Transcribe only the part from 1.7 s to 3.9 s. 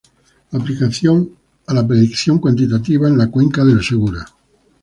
la predicción cuantitativa en la cuenca del